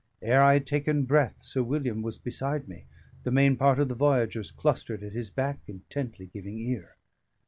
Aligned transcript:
Ere 0.23 0.41
I 0.41 0.53
had 0.53 0.65
taken 0.65 1.03
breath, 1.03 1.35
Sir 1.41 1.61
William 1.61 2.01
was 2.01 2.17
beside 2.17 2.67
me, 2.67 2.85
the 3.21 3.29
main 3.29 3.55
part 3.55 3.77
of 3.77 3.87
the 3.87 3.93
voyagers 3.93 4.49
clustered 4.49 5.03
at 5.03 5.13
his 5.13 5.29
back, 5.29 5.59
intently 5.67 6.25
giving 6.33 6.57
ear. 6.57 6.95